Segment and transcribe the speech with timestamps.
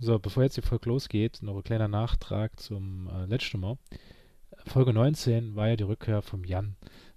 [0.00, 3.78] So, bevor jetzt die Folge losgeht, noch ein kleiner Nachtrag zum äh, letzten Mal.
[4.64, 6.76] Folge 19 war ja die Rückkehr vom Jan.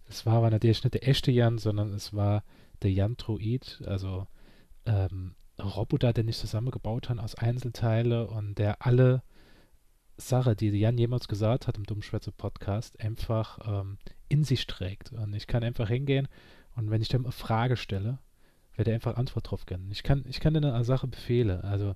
[0.10, 2.44] Es war aber natürlich nicht der echte Jan, sondern es war
[2.82, 4.26] der Jan-Druid, also
[4.88, 9.22] ähm, Roboter, den ich zusammengebaut habe aus Einzelteile und der alle
[10.18, 15.12] Sache, die Jan jemals gesagt hat im Dummschwätze Podcast, einfach ähm, in sich trägt.
[15.12, 16.28] Und ich kann einfach hingehen
[16.76, 18.18] und wenn ich dem eine Frage stelle,
[18.76, 19.90] werde er einfach Antwort drauf geben.
[19.92, 21.62] Ich kann, ich kann dir eine Sache befehlen.
[21.62, 21.96] Also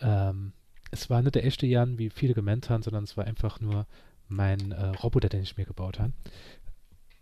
[0.00, 0.52] ähm,
[0.90, 3.86] es war nicht der echte Jan, wie viele gemeint haben, sondern es war einfach nur
[4.28, 6.12] mein äh, Roboter, den ich mir gebaut habe.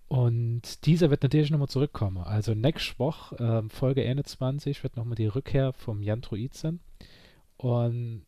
[0.09, 2.19] Und dieser wird natürlich nochmal zurückkommen.
[2.19, 6.81] Also nächste Woche, ähm, Folge 21, wird nochmal die Rückkehr vom Jan Druid sein.
[7.57, 8.27] Und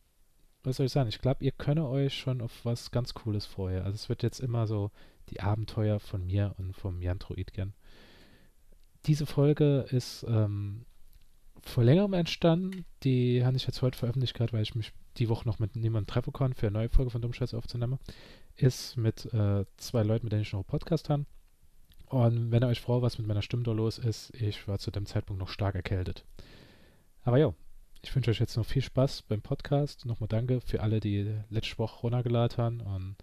[0.63, 1.09] was soll ich sagen?
[1.09, 3.85] Ich glaube, ihr könnt euch schon auf was ganz Cooles vorher.
[3.85, 4.89] Also es wird jetzt immer so
[5.29, 7.73] die Abenteuer von mir und vom Jan Druid gern.
[9.05, 10.85] Diese Folge ist ähm,
[11.65, 12.85] vor längerem entstanden.
[13.03, 16.07] Die habe ich jetzt heute veröffentlicht, gerade weil ich mich die Woche noch mit niemandem
[16.07, 17.99] treffen kann, für eine neue Folge von Dummscheiß aufzunehmen.
[18.55, 21.25] Ist mit äh, zwei Leuten, mit denen ich noch einen Podcast habe.
[22.07, 24.91] Und wenn ihr euch fragt, was mit meiner Stimme da los ist, ich war zu
[24.91, 26.23] dem Zeitpunkt noch stark erkältet.
[27.23, 27.53] Aber ja,
[28.03, 30.05] ich wünsche euch jetzt noch viel Spaß beim Podcast.
[30.05, 33.15] Nochmal danke für alle, die letzte Woche runtergeladen haben und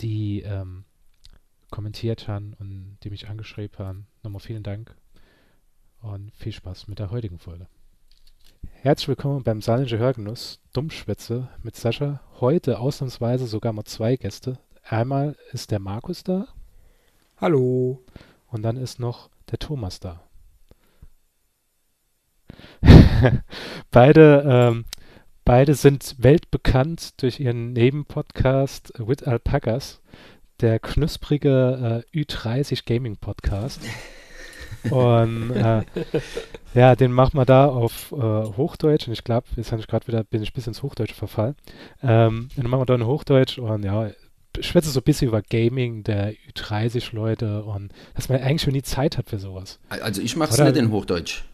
[0.00, 0.84] die ähm,
[1.70, 4.06] kommentiert haben und die mich angeschrieben haben.
[4.22, 4.96] Nochmal vielen Dank
[6.02, 7.66] und viel Spaß mit der heutigen Folge.
[8.72, 12.20] Herzlich willkommen beim Saarländische Hörgenuss Dummschwätze mit Sascha.
[12.40, 14.58] Heute ausnahmsweise sogar mal zwei Gäste.
[14.82, 16.48] Einmal ist der Markus da.
[17.36, 18.02] Hallo.
[18.46, 20.22] Und dann ist noch der Thomas da.
[23.90, 24.84] beide, ähm,
[25.44, 30.00] beide sind weltbekannt durch ihren Nebenpodcast With Alpacas,
[30.60, 33.80] der knusprige äh, Ü30 Gaming Podcast.
[34.90, 35.82] Und äh,
[36.74, 39.06] ja, den machen wir da auf äh, Hochdeutsch.
[39.06, 41.56] Und ich glaube, jetzt habe ich gerade wieder, bin ich bis ins Hochdeutsche verfallen.
[42.02, 44.10] Ähm, und dann machen wir da in Hochdeutsch und ja,
[44.58, 49.18] schwätze so ein bisschen über Gaming der Ü30-Leute und dass man eigentlich schon nie Zeit
[49.18, 49.78] hat für sowas.
[49.88, 51.44] Also ich mache es nicht in Hochdeutsch.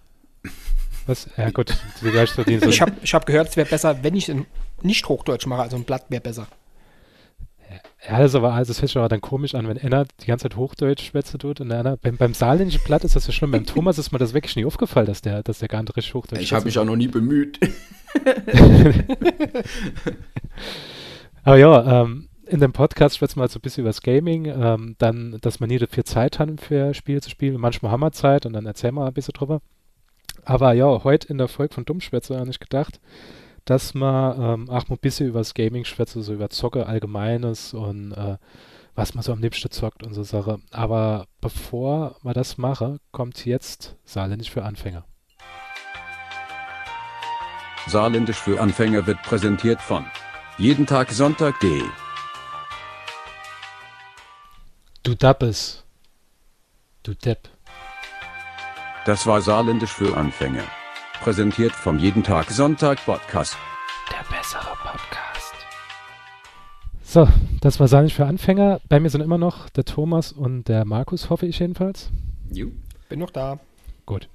[1.07, 1.29] Was?
[1.37, 1.73] Ja gut,
[2.03, 4.47] ich habe ich hab gehört, es wäre besser, wenn ich in
[4.83, 6.49] nicht Hochdeutsch mache, also ein Blatt wäre besser.
[8.09, 10.57] Ja, das aber, also das sich aber dann komisch an, wenn einer die ganze Zeit
[10.57, 13.51] Hochdeutsch schwätze tut und einer, beim, beim saarländischen Blatt ist das ja schlimm.
[13.51, 16.15] Beim Thomas ist mir das wirklich nie aufgefallen, dass der, dass der gar nicht richtig
[16.15, 17.59] Hochdeutsch Ich habe mich auch noch nie bemüht.
[21.43, 24.47] aber ja, ähm, in dem Podcast schwätzen wir halt so ein bisschen über das Gaming,
[24.47, 27.61] ähm, dann, dass man nie so viel Zeit hat für Spiele zu spielen.
[27.61, 29.61] Manchmal haben wir Zeit und dann erzählen wir ein bisschen drüber.
[30.45, 33.01] Aber ja, heute in der Folge von Dummschwätze habe ich gedacht,
[33.67, 37.75] dass man ähm, auch mal ein bisschen über das Gaming schwätze, so über Zocke Allgemeines
[37.75, 38.39] und äh,
[38.95, 40.61] was man so am liebsten zockt und so Sache.
[40.71, 45.05] Aber bevor wir das machen, kommt jetzt Saarländisch für Anfänger.
[47.89, 50.05] Saarländisch für Anfänger wird präsentiert von
[50.59, 51.83] jeden Tag Sonntag.de.
[55.03, 55.85] Du Dappes.
[57.03, 57.49] Du Depp.
[59.05, 60.65] Das war Saarländisch für Anfänger.
[61.27, 63.57] Präsentiert vom Jeden Tag Sonntag Podcast.
[64.13, 65.55] Der bessere Podcast.
[67.03, 67.27] So,
[67.61, 68.81] das war Saarländisch für Anfänger.
[68.89, 72.11] Bei mir sind immer noch der Thomas und der Markus, hoffe ich jedenfalls.
[72.53, 72.71] Jo,
[73.09, 73.59] bin noch da.
[74.07, 74.29] Gut.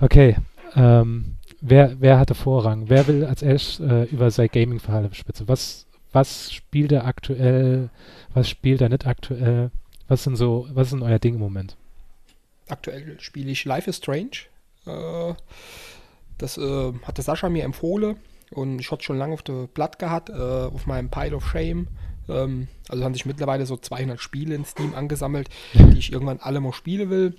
[0.00, 0.36] Okay,
[0.74, 2.88] ähm, wer, wer hatte Vorrang?
[2.88, 5.46] Wer will als erstes äh, über sein Gaming-Verhalten spitzen?
[5.46, 7.90] Was, was spielt er aktuell?
[8.32, 9.70] Was spielt er nicht aktuell?
[10.08, 11.76] Was sind so, was ist euer Ding im Moment?
[12.70, 14.46] Aktuell spiele ich Life is Strange.
[14.86, 15.34] Äh,
[16.38, 18.16] das äh, hatte Sascha mir empfohlen
[18.50, 21.88] und ich hatte schon lange auf der Blatt gehabt, äh, auf meinem Pile of Shame.
[22.28, 26.60] Ähm, also haben sich mittlerweile so 200 Spiele in Steam angesammelt, die ich irgendwann alle
[26.60, 27.36] mal spielen will.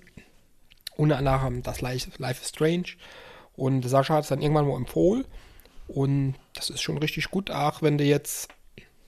[0.98, 2.96] Unter anderem das Life, is Strange.
[3.56, 5.26] Und Sascha hat es dann irgendwann mal empfohlen.
[5.88, 8.50] Und das ist schon richtig gut, auch wenn du jetzt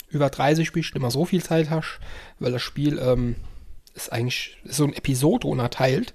[0.09, 1.99] über 30 spielst, immer so viel Zeit hast,
[2.39, 3.35] weil das Spiel ähm,
[3.93, 6.13] ist eigentlich so ein Episode unterteilt.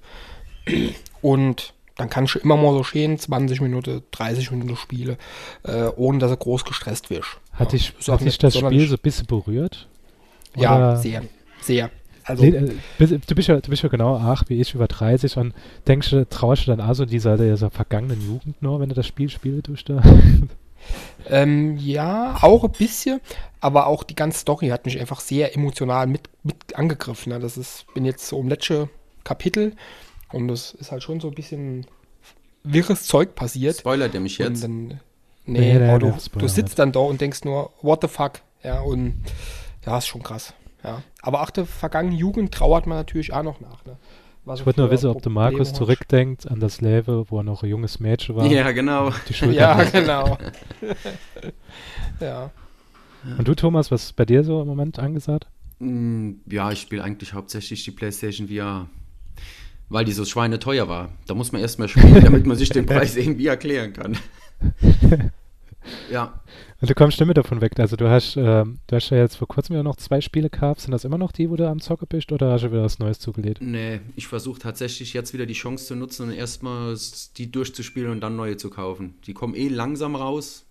[1.21, 5.19] Und dann kannst du immer mal so stehen, 20 Minuten, 30 Minuten spiele,
[5.65, 7.39] äh, ohne dass er groß gestresst wirst.
[7.53, 9.89] Hat dich, ja, hat dich das Spiel so ein bisschen berührt?
[10.57, 10.97] Ja, Oder?
[10.97, 11.23] sehr,
[11.61, 11.91] sehr.
[12.25, 15.55] Also, äh, du, bist ja, du bist ja genau ach, wie ich über 30 und
[15.89, 19.29] denkst du, traust du dann also dieser, dieser vergangenen Jugend nur, wenn du das Spiel
[19.29, 20.03] spielst, tust da?
[21.31, 23.21] Ähm, ja, auch ein bisschen,
[23.61, 27.33] aber auch die ganze Story hat mich einfach sehr emotional mit, mit angegriffen.
[27.33, 27.39] Ne?
[27.39, 28.91] Das ist, bin jetzt so im letzten
[29.23, 29.77] Kapitel
[30.33, 31.87] und das ist halt schon so ein bisschen
[32.65, 33.79] wirres Zeug passiert.
[33.79, 34.63] Spoilert ihr mich jetzt?
[34.65, 34.99] Dann, nee,
[35.47, 38.41] nee, nee du, du, sitzt dann da und denkst nur, what the fuck?
[38.63, 39.23] Ja, und
[39.85, 40.55] ja, ist schon krass.
[40.85, 41.03] Ja.
[41.21, 43.85] Aber auch der vergangenen Jugend trauert man natürlich auch noch nach.
[43.85, 43.97] Ne?
[44.55, 47.69] ich wollte nur wissen, ob der Markus zurückdenkt an das Level, wo er noch ein
[47.69, 48.47] junges Mädchen war.
[48.51, 49.13] Ja, genau.
[49.51, 50.39] ja, genau.
[52.21, 52.51] ja.
[53.39, 55.47] Und du, Thomas, was ist bei dir so im Moment angesagt?
[55.79, 58.89] Mm, ja, ich spiele eigentlich hauptsächlich die PlayStation VR,
[59.93, 61.11] weil die so schweineteuer war.
[61.27, 64.17] Da muss man erstmal spielen, damit man sich den Preis irgendwie erklären kann.
[66.11, 66.41] ja.
[66.81, 67.79] Und du kommst mehr davon weg.
[67.79, 70.81] Also du hast, ähm, du hast ja jetzt vor kurzem ja noch zwei Spiele gehabt.
[70.81, 72.99] Sind das immer noch die, wo du am Zocker bist oder hast du wieder was
[72.99, 73.61] Neues zugelegt?
[73.61, 76.97] Nee, ich versuche tatsächlich jetzt wieder die Chance zu nutzen und erstmal
[77.37, 79.17] die durchzuspielen und dann neue zu kaufen.
[79.27, 80.65] Die kommen eh langsam raus.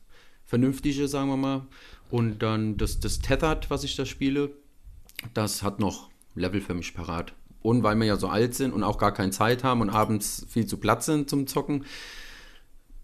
[0.45, 1.61] Vernünftige, sagen wir mal.
[2.09, 4.49] Und dann das, das Tethered, was ich da spiele,
[5.35, 7.33] das hat noch Level für mich parat.
[7.61, 10.45] Und weil wir ja so alt sind und auch gar keine Zeit haben und abends
[10.49, 11.85] viel zu platt sind zum Zocken,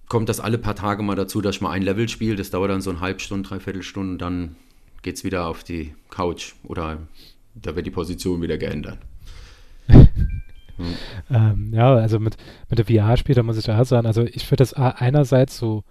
[0.07, 2.35] kommt das alle paar Tage mal dazu, dass ich mal ein Level spiele.
[2.35, 4.55] Das dauert dann so eine halbe Stunde, dreiviertel Stunde und dann
[5.05, 6.97] es wieder auf die Couch oder
[7.55, 8.97] da wird die Position wieder geändert.
[9.87, 10.07] hm.
[11.29, 12.35] ähm, ja, also mit,
[12.69, 15.83] mit der VR-Spiel, da muss ich auch sagen, also ich würde das einerseits so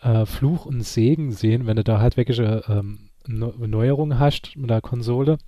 [0.00, 4.80] äh, Fluch und Segen sehen, wenn du da halt wirklich ähm, Neuerungen hast mit der
[4.80, 5.38] Konsole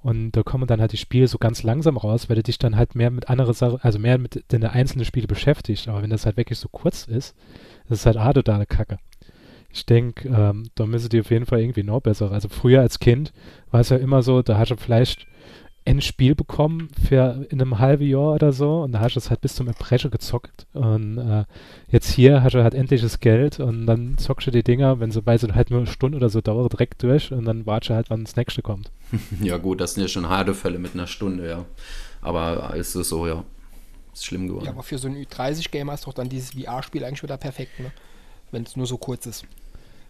[0.00, 2.76] und da kommen dann halt die Spiele so ganz langsam raus, weil du dich dann
[2.76, 5.88] halt mehr mit anderen Sachen, also mehr mit den einzelnen Spielen beschäftigst.
[5.88, 7.34] Aber wenn das halt wirklich so kurz ist,
[7.88, 8.98] das ist halt auch totale Kacke.
[9.70, 12.30] Ich denke, ähm, da müsste die auf jeden Fall irgendwie noch besser.
[12.30, 13.32] Also früher als Kind
[13.70, 15.26] war es ja immer so, da hast du vielleicht
[15.86, 19.28] ein Spiel bekommen für in einem halben Jahr oder so und da hast du es
[19.28, 21.44] halt bis zum Erbrechen gezockt und äh,
[21.88, 25.26] jetzt hier hast du halt endliches Geld und dann zockst du die Dinger, wenn sie,
[25.26, 27.94] weil sie halt nur eine Stunde oder so dauert, direkt durch und dann wartest du
[27.94, 28.90] halt, wann das nächste kommt.
[29.42, 31.64] ja gut, das sind ja schon harte Fälle mit einer Stunde, ja.
[32.22, 33.44] Aber ist es so, ja.
[34.14, 34.64] Ist schlimm geworden.
[34.64, 37.90] Ja, aber für so ein Ü30-Gamer ist doch dann dieses VR-Spiel eigentlich wieder perfekt, ne?
[38.52, 39.44] Wenn es nur so kurz ist.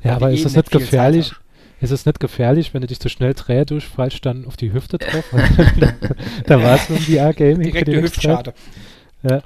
[0.03, 1.33] Ja, aber ist das nicht gefährlich?
[1.81, 4.99] Ist es nicht gefährlich, wenn du dich zu schnell drehst, durchfallst dann auf die Hüfte
[4.99, 5.25] drauf?
[6.47, 7.63] da war es ein VR-Gaming.
[7.63, 8.55] Direkt die Hüftschade.
[9.23, 9.43] Ja.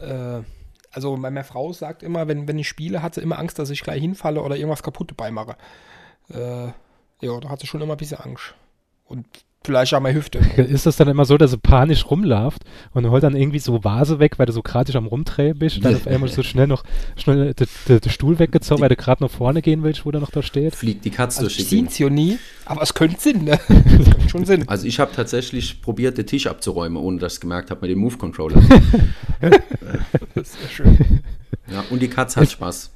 [0.00, 0.42] Äh,
[0.90, 3.82] also meine Frau sagt immer, wenn, wenn ich spiele, hat sie immer Angst, dass ich
[3.82, 5.56] gleich hinfalle oder irgendwas kaputt dabei mache.
[6.30, 6.66] Äh,
[7.20, 8.54] ja, da hat sie schon immer ein bisschen Angst.
[9.04, 9.26] Und
[9.64, 10.38] vielleicht auch meine Hüfte.
[10.56, 12.62] Ist das dann immer so, dass du panisch rumläuft
[12.92, 15.84] und holt dann irgendwie so Vase weg, weil du so gerade am Rumdrehen bist und
[15.84, 16.84] dann auf einmal so schnell noch
[17.16, 20.42] schnell den Stuhl weggezogen, weil du gerade nach vorne gehen willst, wo der noch da
[20.42, 20.74] steht?
[20.74, 23.58] Fliegt die Katze also durch die Ich ja nie, aber es könnte Sinn, ne?
[23.68, 24.68] Das könnte schon Sinn.
[24.68, 27.90] Also ich habe tatsächlich probiert, den Tisch abzuräumen, ohne dass ich es gemerkt habe mit
[27.90, 28.62] dem Move-Controller.
[29.40, 29.50] das
[30.48, 31.20] ist ja schön.
[31.70, 32.92] Ja, und die Katze hat Spaß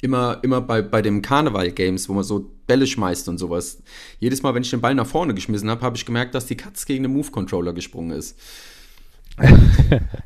[0.00, 3.82] immer, immer bei, bei dem Karneval-Games, wo man so Bälle schmeißt und sowas.
[4.20, 6.56] Jedes Mal, wenn ich den Ball nach vorne geschmissen habe, habe ich gemerkt, dass die
[6.56, 8.38] Katze gegen den Move-Controller gesprungen ist.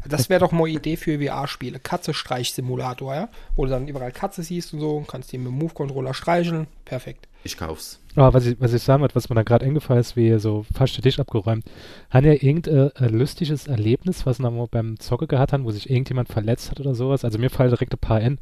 [0.09, 1.79] das wäre doch mal eine Idee für VR-Spiele.
[1.79, 3.29] Katze-Streich-Simulator, ja?
[3.57, 6.67] Wo du dann überall Katze siehst und so, kannst die mit dem Move-Controller streicheln.
[6.85, 7.29] Perfekt.
[7.45, 7.99] Ich kauf's.
[8.17, 10.65] Oh, was, ich, was ich sagen wollte, was mir dann gerade eingefallen ist, wie so
[10.75, 11.65] fast den Tisch abgeräumt.
[12.11, 16.29] Hat ja irgendein äh, lustiges Erlebnis, was wir beim Zocke gehabt haben, wo sich irgendjemand
[16.29, 17.25] verletzt hat oder sowas?
[17.25, 18.39] Also mir fallen direkt ein paar in.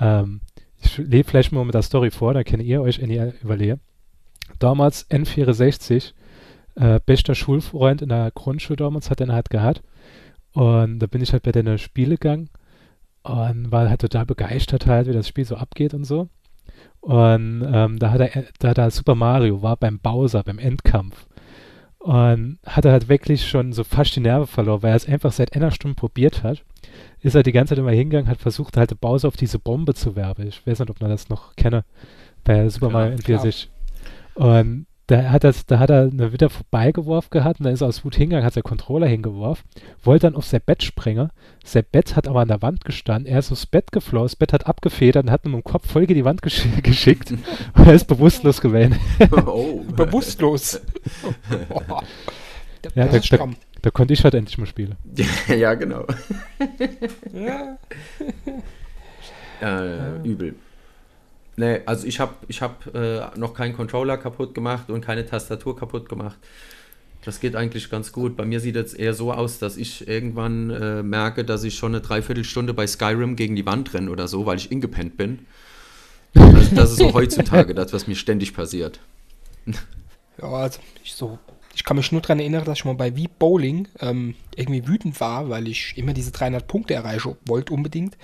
[0.00, 0.40] Ähm,
[0.82, 3.80] ich lebe vielleicht mal mit der Story vor, da kennt ihr euch in die überlegen.
[4.58, 6.12] Damals N64,
[6.74, 9.82] äh, bester Schulfreund in der Grundschule damals, hat er halt gehabt.
[10.52, 12.50] Und da bin ich halt bei den Spiele gegangen
[13.22, 16.28] und war halt total begeistert halt, wie das Spiel so abgeht und so.
[17.00, 21.26] Und ähm, da hat er, da hat er Super Mario, war beim Bowser, beim Endkampf.
[22.02, 25.32] Und hat er halt wirklich schon so fast die Nerven verloren, weil er es einfach
[25.32, 26.64] seit einer Stunde probiert hat
[27.22, 30.16] ist er die ganze Zeit immer hingegangen, hat versucht, halt Bowser auf diese Bombe zu
[30.16, 30.46] werfen.
[30.46, 31.84] Ich weiß nicht, ob man das noch kenne
[32.44, 33.68] bei Super Mario N64.
[34.34, 37.88] Und da hat, das, da hat er eine wieder vorbeigeworfen gehabt und dann ist er
[37.88, 39.64] aus Wut hingegangen, hat seinen Controller hingeworfen,
[40.02, 41.30] wollte dann auf sein Bett springen.
[41.64, 43.30] Sein Bett hat aber an der Wand gestanden.
[43.30, 46.06] Er ist aufs Bett geflogen, das Bett hat abgefedert und hat mit dem Kopf voll
[46.06, 47.44] gegen die Wand gesch geschickt und
[47.86, 48.96] er ist bewusstlos gewesen.
[49.46, 49.80] Oh.
[49.96, 50.80] Bewusstlos.
[52.94, 53.48] ja, das da, da,
[53.82, 54.96] da konnte ich halt endlich mal spielen.
[55.48, 56.06] ja, genau.
[57.34, 57.76] ja.
[59.60, 60.54] äh, übel.
[61.56, 65.76] Nee, also ich habe ich hab, äh, noch keinen Controller kaputt gemacht und keine Tastatur
[65.76, 66.38] kaputt gemacht.
[67.24, 68.36] Das geht eigentlich ganz gut.
[68.36, 71.92] Bei mir sieht es eher so aus, dass ich irgendwann äh, merke, dass ich schon
[71.92, 75.46] eine Dreiviertelstunde bei Skyrim gegen die Wand renne oder so, weil ich ingepennt bin.
[76.34, 79.00] Also das ist so heutzutage das, was mir ständig passiert.
[80.40, 81.38] Ja, also ich so
[81.74, 85.18] ich kann mich nur daran erinnern, dass ich mal bei Wie Bowling ähm, irgendwie wütend
[85.20, 88.16] war, weil ich immer diese 300 Punkte erreichen wollte unbedingt.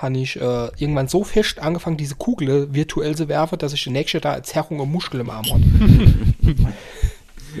[0.00, 3.92] Habe ich äh, irgendwann so fest angefangen, diese Kugel virtuell zu werfen, dass ich den
[3.92, 5.62] nächsten da Zerrung und Muskel im Arm hatte.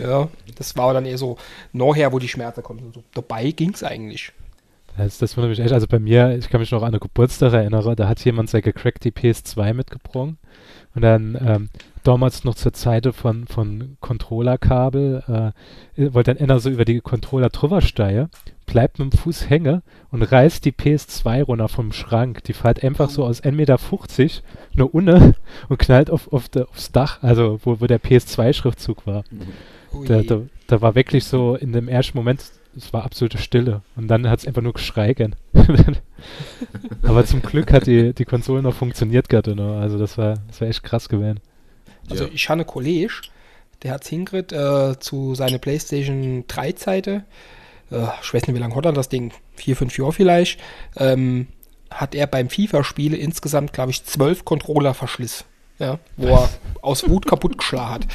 [0.00, 1.36] ja, das war dann eher so
[1.74, 2.92] nachher, wo die Schmerzen kommen.
[2.94, 4.32] So, dabei ging es eigentlich.
[4.96, 5.72] Das, das wundert mich echt.
[5.72, 8.62] Also bei mir, ich kann mich noch an eine Geburtstag erinnern, da hat jemand seine
[8.62, 10.34] gecrackte PS2 mitgebracht.
[10.94, 11.68] Und dann ähm,
[12.02, 15.52] damals noch zur Zeit von, von Controller-Kabel,
[15.96, 18.28] äh, wollte dann einer so über die Controller drüber steigen,
[18.70, 22.44] bleibt mit dem Fuß hängen und reißt die PS2 runter vom Schrank.
[22.44, 23.78] Die fährt einfach so aus 1,50 Meter
[24.74, 25.34] nur unne
[25.68, 29.24] und knallt auf, auf de, aufs Dach, also wo, wo der PS2-Schriftzug war.
[30.06, 32.44] Da, da, da war wirklich so in dem ersten Moment,
[32.76, 33.82] es war absolute Stille.
[33.96, 35.34] Und dann hat es einfach nur geschreigen.
[37.02, 39.80] Aber zum Glück hat die, die Konsole noch funktioniert gerade noch.
[39.80, 41.40] Also das war, das war echt krass gewesen.
[42.08, 42.30] Also Ja.
[42.32, 43.12] ich habe einen Kollege,
[43.82, 47.24] der hat hingekriegt äh, zu seiner Playstation 3 Zeite,
[47.90, 50.60] äh, ich weiß nicht, wie lange hat er das Ding, vier, fünf Jahre vielleicht,
[50.96, 51.48] ähm,
[51.90, 55.44] hat er beim FIFA-Spiele insgesamt, glaube ich, zwölf Controller verschliss.
[55.78, 56.50] Ja, wo er
[56.82, 58.06] aus Wut kaputt geschlagen hat.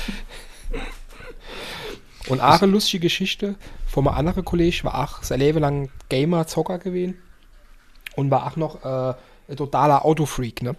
[2.28, 3.56] Und auch eine lustige Geschichte
[3.88, 7.18] von einem anderen Kollege, war auch sein Leben lang Gamer, Zocker gewesen
[8.16, 9.16] und war auch noch äh,
[9.50, 10.76] ein totaler Autofreak, ne?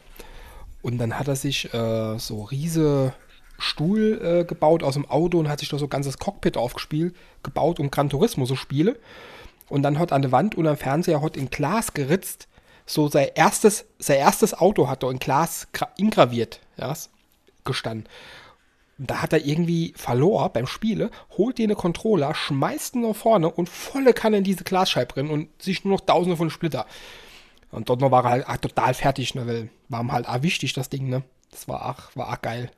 [0.83, 3.13] Und dann hat er sich äh, so riese
[3.59, 7.15] Stuhl äh, gebaut aus dem Auto und hat sich da so ein ganzes Cockpit aufgespielt,
[7.43, 8.97] gebaut, um Gran Turismo zu spielen.
[9.69, 12.49] Und dann hat an der Wand und am Fernseher hat in Glas geritzt,
[12.85, 16.95] so sein erstes, sein erstes Auto hat er in Glas gra- ingraviert, ja,
[17.65, 18.09] gestanden.
[18.99, 23.51] Und da hat er irgendwie verloren beim Spiele, holt den Controller, schmeißt ihn nach vorne
[23.51, 26.87] und volle Kanne in diese Glasscheibe drin und sich nur noch tausende von Splitter.
[27.73, 30.43] Und dort noch war er halt auch total fertig, ne, weil war ihm halt auch
[30.43, 31.25] wichtig, das Ding, ne.
[31.51, 32.71] Das war auch, war auch geil.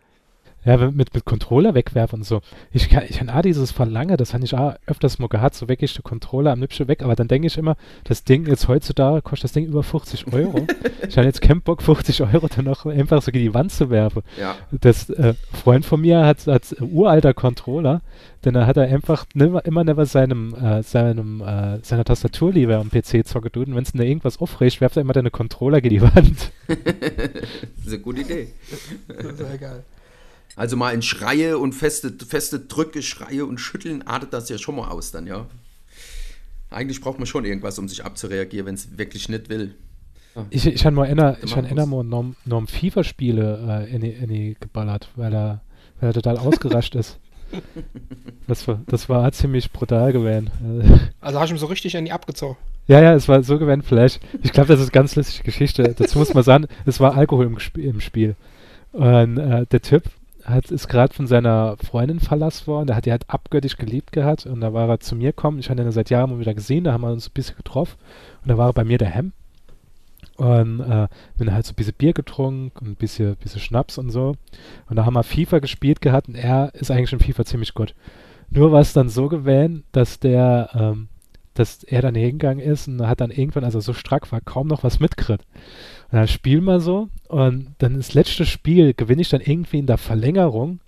[0.65, 2.41] Ja, mit, mit Controller wegwerfen und so.
[2.73, 5.69] Ich kann, ich kann auch dieses Verlangen, das habe ich auch öfters mal gehabt, so
[5.69, 8.67] weg ist der Controller am Nipsche weg, aber dann denke ich immer, das Ding jetzt
[8.67, 10.67] heutzutage kostet das Ding über 50 Euro.
[11.09, 13.89] ich habe jetzt keinen Bock, 50 Euro dann noch einfach so gegen die Wand zu
[13.89, 14.23] werfen.
[14.39, 14.57] Ja.
[14.73, 18.03] Das äh, Freund von mir hat, hat äh, uralter Controller,
[18.45, 22.79] denn da hat er einfach nimmer, immer never seinem, äh, seinem, äh, seiner Tastatur lieber
[22.79, 25.81] am PC zocke tut und wenn es da irgendwas aufregt, werft er immer deine Controller
[25.81, 26.53] gegen die Wand.
[27.79, 28.49] Das ist eine gute Idee.
[29.09, 29.85] Das ist ja geil.
[30.59, 34.77] Also mal in Schreie und feste, feste Drücke, Schreie und Schütteln artet das ja schon
[34.77, 35.47] mal aus dann, ja.
[36.71, 39.75] Eigentlich braucht man schon irgendwas, um sich abzureagieren, wenn es wirklich nicht will.
[40.51, 44.11] Ich, ich habe mal einer, ich habe einer mal Norm, Norm FIFA-Spiele äh, in, die-
[44.13, 45.61] in die geballert, weil er,
[46.01, 47.19] weil er total ausgerascht ist.
[48.47, 50.51] Das war, das war ziemlich brutal gewesen.
[51.21, 52.57] Also hast du ihm so richtig an die abgezogen.
[52.89, 54.19] Ja, ja, es war so gewesen Flash.
[54.43, 55.95] Ich glaube, das ist eine ganz lustige Geschichte.
[55.97, 58.37] Dazu muss man sagen, es war Alkohol im, im Spiel.
[58.93, 60.05] Und äh, der Typ
[60.49, 62.87] hat, ist gerade von seiner Freundin verlassen worden.
[62.89, 64.47] Der hat die halt abgöttisch geliebt gehabt.
[64.47, 65.59] Und da war er zu mir gekommen.
[65.59, 66.85] Ich hatte ihn seit Jahren mal wieder gesehen.
[66.85, 67.97] Da haben wir uns ein bisschen getroffen.
[68.43, 69.33] Und da war er bei mir daheim.
[70.37, 74.11] Und äh, bin halt so ein bisschen Bier getrunken und ein bisschen, bisschen Schnaps und
[74.11, 74.35] so.
[74.89, 76.29] Und da haben wir FIFA gespielt gehabt.
[76.29, 77.95] Und er ist eigentlich in FIFA ziemlich gut.
[78.51, 81.09] Nur war es dann so gewesen, dass der, ähm,
[81.55, 84.85] dass er dann hingegangen ist und hat dann irgendwann, also so strack war, kaum noch
[84.85, 85.45] was mitkriegt.
[86.11, 87.09] Und dann spielen wir so.
[87.29, 90.81] Und dann das letzte Spiel gewinne ich dann irgendwie in der Verlängerung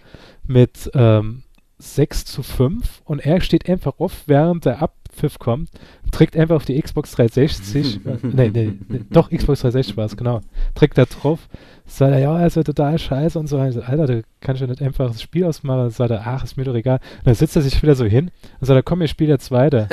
[0.46, 1.42] mit ähm,
[1.78, 5.70] 6 zu 5 und er steht einfach auf, während der Abpfiff kommt,
[6.12, 10.16] trägt einfach auf die Xbox 360, äh, nee, nee, nee, doch, Xbox 360 war es,
[10.16, 10.40] genau,
[10.74, 11.48] trägt da drauf,
[11.86, 14.82] sagt er, ja, also total scheiße und so, und so, Alter, du kannst ja nicht
[14.82, 17.56] einfach das Spiel ausmachen, und sagt er, ach, ist mir doch egal, und dann sitzt
[17.56, 19.88] er sich wieder so hin und sagt er, komm, ich spiele jetzt weiter.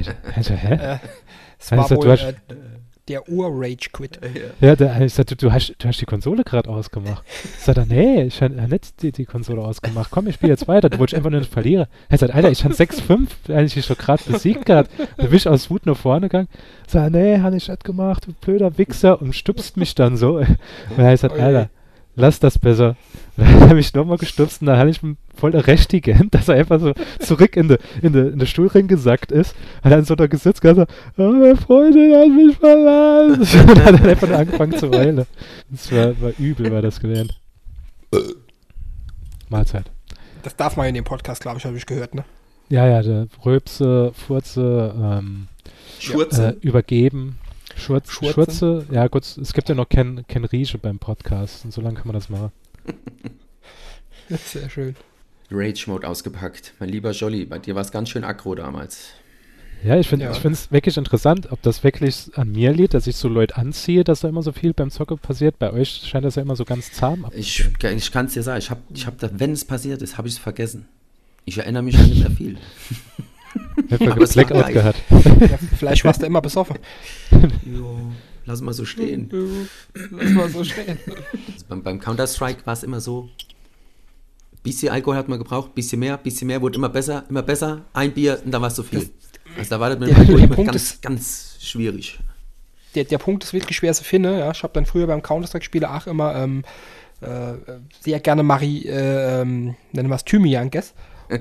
[0.00, 0.74] ich, ich so, hä?
[0.74, 0.98] Äh,
[1.58, 2.54] es Also, war du wohl hast- äh,
[3.08, 4.20] der Ur-Rage-Quit.
[4.60, 7.24] Ja, der, ich sagte, du hast, du hast die Konsole gerade ausgemacht.
[7.58, 10.10] Sagt er, nee, ich habe nicht die, die Konsole ausgemacht.
[10.10, 10.90] Komm, ich spiele jetzt weiter.
[10.90, 11.86] Du wolltest einfach nur nicht verlieren.
[12.08, 14.90] Er sagt, Alter, ich habe 6-5, eigentlich schon gerade besiegt gehabt.
[15.16, 16.48] Da bin ich aus Wut nach vorne gegangen.
[16.86, 19.20] Sagt er, nee, habe ich nicht gemacht, du blöder Wichser.
[19.20, 20.36] Und stupst mich dann so.
[20.36, 20.58] Und
[20.98, 21.42] er sagt, Oje.
[21.42, 21.70] Alter,
[22.18, 22.96] lass das besser.
[23.36, 25.00] Dann habe ich nochmal gestupst und dann hatte ich
[25.36, 29.30] voll errechtigt, dass er einfach so zurück in den in de, in de Stuhlring gesackt
[29.30, 29.54] ist.
[29.84, 33.60] Hat dann so da gesitzt und gesagt, oh, meine Freundin hat mich verlassen.
[33.70, 35.24] und hat dann einfach nur angefangen zu heulen.
[35.70, 37.32] Das war, war übel, war das gewesen.
[39.48, 39.88] Mahlzeit.
[40.42, 42.24] Das darf man in dem Podcast, glaube ich, habe ich gehört, ne?
[42.68, 45.46] Ja, ja, der Röpse, Furze, ähm,
[46.00, 46.56] Schurze.
[46.60, 47.38] äh, übergeben.
[47.78, 48.32] Schurz, Schurze.
[48.34, 51.96] Schurze, ja gut, es gibt ja noch kein, kein Rieche beim Podcast und so lange
[51.96, 52.52] kann man das machen.
[54.28, 54.96] Sehr schön.
[55.50, 56.74] Rage-Mode ausgepackt.
[56.78, 59.08] Mein lieber Jolly, bei dir war es ganz schön aggro damals.
[59.84, 60.32] Ja, ich finde Ja.
[60.50, 64.20] es wirklich interessant, ob das wirklich an mir liegt, dass ich so Leute anziehe, dass
[64.20, 65.58] da immer so viel beim Zocken passiert.
[65.58, 68.58] Bei euch scheint das ja immer so ganz zahm Ich, ich kann es dir sagen,
[68.58, 70.88] ich habe, ich hab da, wenn es passiert ist, habe ich es vergessen.
[71.44, 72.58] Ich erinnere mich an nicht mehr viel.
[73.86, 75.02] Ich habe Aber es war Blackout gehabt.
[75.10, 76.76] Ja, vielleicht warst du immer besoffen.
[77.64, 77.98] Jo,
[78.44, 79.30] lass mal so stehen.
[80.10, 80.98] Lass mal so stehen.
[81.52, 83.28] Also beim, beim Counter-Strike war es immer so,
[84.62, 88.12] bisschen Alkohol hat man gebraucht, bisschen mehr, bisschen mehr, wurde immer besser, immer besser, ein
[88.12, 89.08] Bier und dann war es so viel.
[89.56, 92.18] Also da war das mit dem Alkohol der immer Punkt ganz, ist- ganz schwierig.
[92.94, 94.38] Der, der Punkt ist wirklich schwer zu finden.
[94.38, 94.50] Ja.
[94.50, 96.64] Ich habe dann früher beim Counter-Strike-Spiele auch immer ähm,
[97.20, 97.52] äh,
[98.00, 100.94] sehr gerne Mari, äh, ähm, nennen wir es Thymian, gegessen.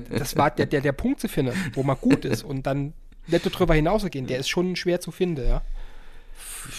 [0.10, 2.44] Das war der, der, der Punkt zu finden, wo man gut ist.
[2.44, 2.94] Und dann
[3.28, 5.62] netto drüber hinausgehen, der ist schon schwer zu finden, ja.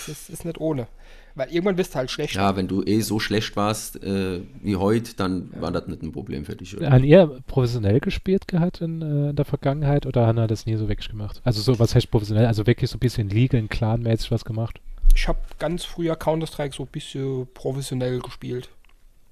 [0.07, 0.87] Das ist nicht ohne.
[1.35, 2.35] Weil irgendwann bist du halt schlecht.
[2.35, 6.11] Ja, wenn du eh so schlecht warst äh, wie heute, dann war das nicht ein
[6.11, 6.91] Problem für dich, oder?
[6.91, 10.75] Haben ihr professionell gespielt gehabt in, äh, in der Vergangenheit oder haben ihr das nie
[10.77, 11.41] so wirklich gemacht?
[11.45, 12.47] Also so, was heißt professionell?
[12.47, 14.81] Also wirklich so ein bisschen Legal, Clan-mäßig was gemacht?
[15.15, 18.69] Ich habe ganz früher Counter-Strike so ein bisschen professionell gespielt.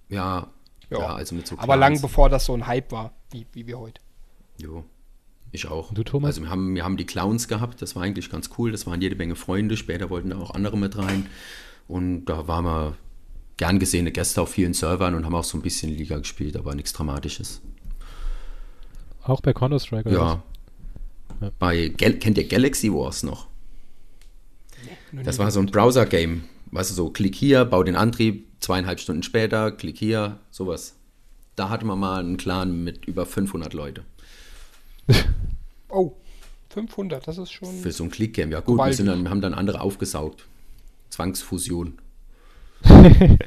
[0.09, 0.47] Ja,
[0.91, 1.15] ja, Ja.
[1.17, 4.01] also mit so Aber lang bevor das so ein Hype war, wie, wie wir heute.
[4.59, 4.85] Jo.
[5.53, 5.91] Ich auch.
[5.91, 6.29] Und du, Thomas?
[6.31, 8.73] Also wir haben, wir haben die Clowns gehabt, das war eigentlich ganz cool.
[8.73, 9.77] Das waren jede Menge Freunde.
[9.77, 11.27] Später wollten da auch andere mit rein.
[11.89, 12.97] Und da waren wir
[13.57, 16.75] gern gesehene Gäste auf vielen Servern und haben auch so ein bisschen Liga gespielt, aber
[16.75, 17.63] nichts Dramatisches.
[19.23, 20.43] Auch bei Counter-Strike oder Ja.
[21.41, 21.51] Ja.
[21.59, 23.47] Bei Gal kennt ihr Galaxy Wars noch?
[25.13, 26.45] Nur Das war so ein Browser-Game.
[26.71, 30.97] Weißt du, so klick hier, bau den Antrieb, zweieinhalb Stunden später, klick hier, sowas.
[31.57, 34.05] Da hatte man mal einen Clan mit über 500 Leute.
[35.89, 36.17] Oh,
[36.71, 37.73] 500, das ist schon.
[37.81, 38.51] Für so ein Klick-Game.
[38.51, 40.45] Ja gut, wir, sind dann, wir haben dann andere aufgesaugt.
[41.11, 41.99] Zwangsfusion.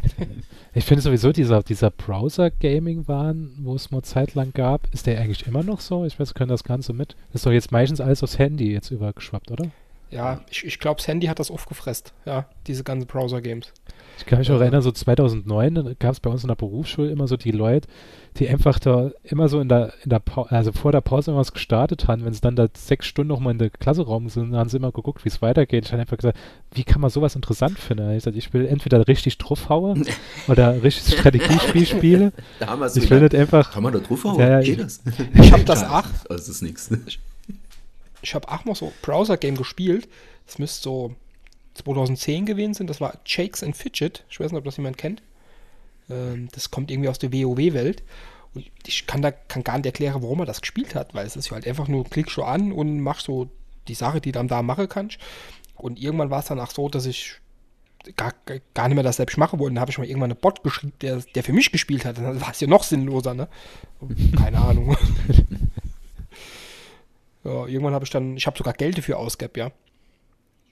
[0.73, 5.63] Ich finde sowieso dieser, dieser Browser-Gaming-Wahn, wo es mal zeitlang gab, ist der eigentlich immer
[5.63, 6.05] noch so?
[6.05, 7.15] Ich weiß, können das Ganze mit?
[7.31, 9.71] Das ist doch jetzt meistens alles aufs Handy jetzt übergeschwappt, oder?
[10.11, 12.13] Ja, ich, ich glaube, das Handy hat das aufgefresst.
[12.25, 13.73] Ja, diese ganzen Browser-Games.
[14.19, 17.27] Ich kann mich auch erinnern, so 2009 gab es bei uns in der Berufsschule immer
[17.27, 17.87] so die Leute,
[18.37, 21.53] die einfach da immer so in der, in der Pa- also vor der Pause irgendwas
[21.53, 22.25] gestartet haben.
[22.25, 24.77] Wenn sie dann da sechs Stunden nochmal in der Klasse raum sind, dann haben sie
[24.77, 25.85] immer geguckt, wie es weitergeht.
[25.85, 26.37] Ich habe einfach gesagt,
[26.73, 28.11] wie kann man sowas interessant finden?
[28.11, 30.05] Ich, sag, ich will entweder richtig draufhauen
[30.49, 32.33] oder richtig Strategiespiel spiele.
[32.59, 33.71] Da haben wir so Ich will nicht einfach.
[33.71, 34.39] Kann man da drauf hauen?
[34.39, 35.01] Ja, ja, Geht ich- das?
[35.33, 35.83] Ich habe das.
[35.83, 36.89] Also das ist nichts.
[38.21, 40.09] Ich habe auch mal so Browser-Game gespielt.
[40.45, 41.15] Das müsste so
[41.79, 42.87] 2010 gewesen sein.
[42.87, 44.25] Das war Shakes and Fidget.
[44.29, 45.21] Ich weiß nicht, ob das jemand kennt.
[46.09, 48.03] Ähm, das kommt irgendwie aus der WoW-Welt.
[48.53, 51.35] Und ich kann da kann gar nicht erklären, warum er das gespielt hat, weil es
[51.35, 53.49] ist ja halt einfach nur klickst du an und machst so
[53.87, 55.19] die Sache, die dann da machen kannst.
[55.75, 57.39] Und irgendwann war es dann auch so, dass ich
[58.15, 58.33] gar,
[58.73, 59.75] gar nicht mehr das selbst machen wollte.
[59.75, 62.17] Dann habe ich mal irgendwann einen Bot geschrieben, der, der für mich gespielt hat.
[62.17, 63.47] Dann war es ja noch sinnloser, ne?
[64.37, 64.97] Keine Ahnung.
[67.43, 69.71] ja, irgendwann habe ich dann, ich habe sogar Geld dafür ausgegeben, ja.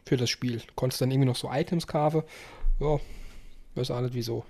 [0.08, 0.62] Für das Spiel.
[0.76, 2.24] Konntest dann irgendwie noch so Items kaufen.
[2.80, 3.00] Ja,
[3.76, 4.46] weiß auch nicht wieso.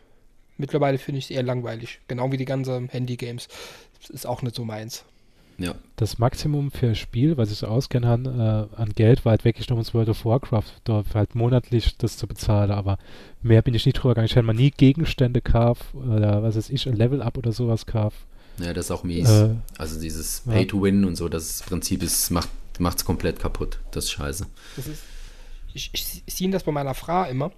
[0.57, 1.99] Mittlerweile finde ich es eher langweilig.
[2.07, 3.47] Genau wie die ganzen Handy-Games.
[4.09, 5.03] Ist auch nicht so meins.
[5.57, 5.73] Ja.
[5.95, 9.45] Das Maximum für ein Spiel, was ich so auskennen kann, äh, an Geld war halt
[9.45, 12.99] wirklich noch ins World of Warcraft, da halt monatlich das zu bezahlen, aber
[13.41, 14.27] mehr bin ich nicht drüber gegangen.
[14.27, 18.13] Ich hätte mal nie Gegenstände kauf oder was weiß ich, ein Level-Up oder sowas kauf.
[18.59, 19.27] ja, das ist auch mies.
[19.27, 20.51] Äh, also dieses ja.
[20.51, 23.79] Pay to Win und so, das Prinzip ist, macht es komplett kaputt.
[23.89, 24.45] Das ist scheiße.
[24.75, 25.01] Das ist,
[25.77, 27.51] ich, ich, sehe das bei meiner Frau immer.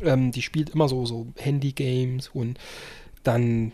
[0.00, 2.58] Ähm, die spielt immer so, so Handy-Games und
[3.22, 3.72] dann,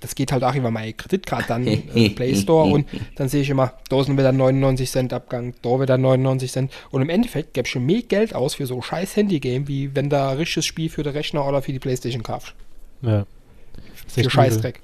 [0.00, 3.50] das geht halt auch über meine Kreditkarte, dann äh, Play Store und dann sehe ich
[3.50, 7.66] immer, da ist wieder 99 Cent Abgang, da wieder 99 Cent und im Endeffekt gäbe
[7.66, 10.66] ich schon mehr Geld aus für so ein scheiß Handy-Game, wie wenn da ein richtiges
[10.66, 12.54] Spiel für den Rechner oder für die Playstation kaufst.
[13.02, 13.26] Ja.
[14.04, 14.30] Das ist Für.
[14.30, 14.80] Scheißdreck.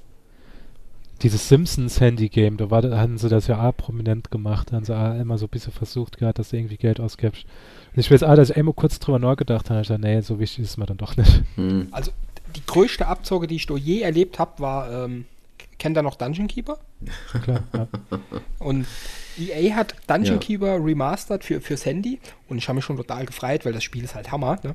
[1.23, 4.97] Dieses Simpsons Handy-Game, da war, hatten sie das ja auch prominent gemacht, da haben sie
[4.97, 7.45] auch immer so ein bisschen versucht gehabt, dass du irgendwie Geld ausgibst.
[7.95, 10.39] Und ich weiß auch, dass ich einmal kurz drüber nachgedacht habe, ich dachte, nee, so
[10.39, 11.43] wichtig ist es mir dann doch nicht.
[11.57, 11.89] Hm.
[11.91, 12.13] Also
[12.55, 15.27] die größte Abzocke, die ich da je erlebt habe, war, ähm,
[15.79, 16.79] kennt ihr noch Dungeon Keeper?
[17.43, 17.89] Klar, ja.
[18.59, 18.87] Und
[19.39, 20.41] EA hat Dungeon Ja.
[20.41, 24.05] Keeper remastered für, fürs Handy und ich habe mich schon total gefreut, weil das Spiel
[24.05, 24.59] ist halt Hammer.
[24.63, 24.75] Ne?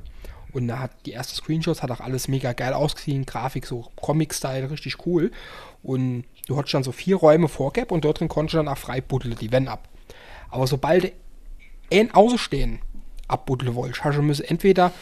[0.52, 4.70] Und da hat die ersten Screenshots, hat auch alles mega geil ausgesehen, Grafik so Comic-Style,
[4.70, 5.30] richtig cool.
[5.82, 8.78] Und du hattest dann so vier Räume vorgab und dort drin konntest du dann auch
[8.78, 9.88] frei buddeln, die wenn ab.
[10.48, 11.12] Aber sobald
[11.92, 12.80] ein Außenstehen
[13.28, 14.92] abbuddeln wolltest, hast du müssen entweder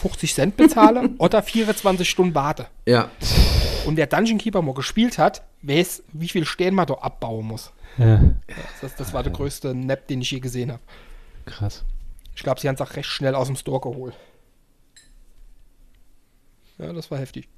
[0.00, 2.66] 50 Cent bezahlen oder 24 Stunden warten.
[2.86, 3.10] Ja,
[3.86, 7.72] Und der Dungeon Keeper mal gespielt hat, weiß, wie viel Stehen man da abbauen muss.
[7.98, 8.20] ja,
[8.80, 10.82] Das, das war der größte Nap, den ich je gesehen habe.
[11.46, 11.84] krass.
[12.36, 14.14] Ich glaube, sie haben es auch recht schnell aus dem Store geholt.
[16.78, 17.48] Ja, das war heftig.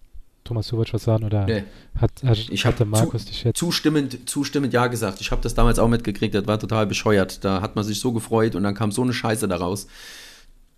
[0.46, 1.64] Thomas, wolltest was sagen, oder Nee.
[2.00, 3.59] hat, hat, Ich hatte Markus zu- dich jetzt?
[3.59, 5.20] zustimmend, zustimmend ja gesagt.
[5.20, 7.44] Ich habe das damals auch mitgekriegt, das war total bescheuert.
[7.44, 9.87] Da hat man sich so gefreut und dann kam so eine Scheiße daraus.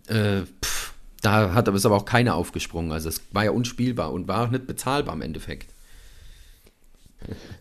[0.07, 2.91] Äh, pff, da hat aber ist aber auch keiner aufgesprungen.
[2.91, 5.71] Also es war ja unspielbar und war auch nicht bezahlbar im Endeffekt.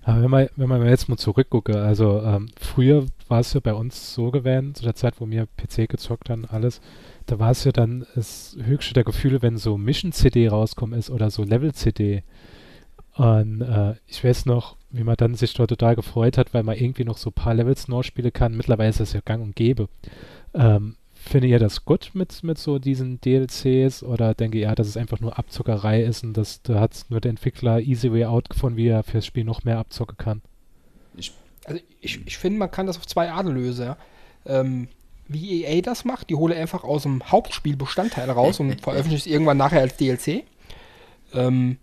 [0.02, 3.74] Aber wenn man, wenn man jetzt mal zurückgucke, also ähm, früher war es ja bei
[3.74, 6.80] uns so gewesen, zu der Zeit, wo wir PC gezockt haben, alles,
[7.26, 11.30] da war es ja dann das höchste der Gefühle, wenn so Mission-CD rauskommen ist oder
[11.30, 12.22] so Level-CD.
[13.14, 16.76] Und äh, ich weiß noch, wie man dann sich dort total gefreut hat, weil man
[16.76, 18.56] irgendwie noch so ein paar Levels neu spielen kann.
[18.56, 19.88] Mittlerweile ist das ja gang und gäbe.
[20.54, 20.96] Ähm,
[21.28, 24.96] findet ihr das gut mit, mit so diesen DLCs oder denke ihr, ja, dass es
[24.96, 28.76] einfach nur Abzockerei ist und dass da hat nur der Entwickler easy way out gefunden,
[28.76, 30.42] wie er fürs Spiel noch mehr abzocken kann?
[31.64, 33.86] Also ich, ich finde, man kann das auf zwei Arten lösen.
[33.86, 33.96] Ja.
[34.46, 34.88] ähm,
[35.28, 36.30] wie EA das macht.
[36.30, 40.44] Die hole einfach aus dem Hauptspiel Bestandteile raus und veröffentlicht es irgendwann nachher als DLC.
[41.34, 41.76] Ähm,